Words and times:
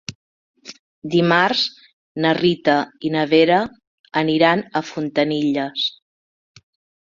Dimarts 1.15 1.65
na 2.25 2.31
Rita 2.37 2.77
i 3.09 3.11
na 3.17 3.27
Vera 3.35 3.59
aniran 4.23 4.65
a 4.81 4.85
Fontanilles. 4.93 5.85